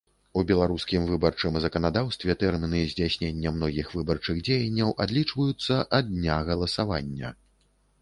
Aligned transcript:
У 0.39 0.43
беларускім 0.51 1.03
выбарчым 1.11 1.59
заканадаўстве 1.65 2.37
тэрміны 2.45 2.81
здзяйснення 2.95 3.53
многіх 3.59 3.93
выбарчых 3.99 4.43
дзеянняў 4.51 4.99
адлічваюцца 5.09 5.81
ад 6.03 6.13
дня 6.17 6.43
галасавання. 6.53 7.37